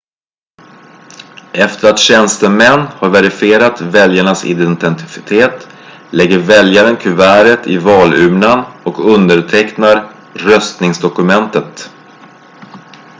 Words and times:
efter 1.53 1.89
att 1.89 1.99
tjänstemän 1.99 2.79
har 2.87 3.09
verifierat 3.09 3.81
väljarens 3.81 4.45
identitet 4.45 5.67
lägger 6.11 6.37
väljaren 6.37 6.97
kuvertet 6.97 7.67
i 7.67 7.77
valurnan 7.77 8.65
och 8.83 9.13
undertecknar 9.15 10.11
röstningsdokumentet 10.33 11.89